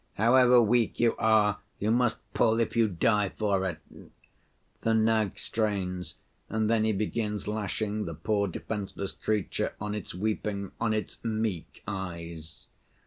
'However 0.15 0.59
weak 0.63 0.99
you 0.99 1.15
are, 1.17 1.59
you 1.77 1.91
must 1.91 2.17
pull, 2.33 2.59
if 2.59 2.75
you 2.75 2.87
die 2.87 3.29
for 3.29 3.65
it.' 3.67 3.77
The 4.81 4.95
nag 4.95 5.37
strains, 5.37 6.15
and 6.49 6.67
then 6.67 6.83
he 6.85 6.91
begins 6.91 7.47
lashing 7.47 8.05
the 8.05 8.15
poor 8.15 8.47
defenseless 8.47 9.11
creature 9.11 9.75
on 9.79 9.93
its 9.93 10.15
weeping, 10.15 10.71
on 10.81 10.91
its 10.95 11.23
'meek 11.23 11.83
eyes. 11.87 12.65